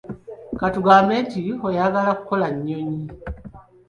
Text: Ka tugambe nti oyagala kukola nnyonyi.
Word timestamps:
Ka 0.59 0.67
tugambe 0.73 1.13
nti 1.25 1.41
oyagala 1.67 2.11
kukola 2.19 2.47
nnyonyi. 2.55 3.01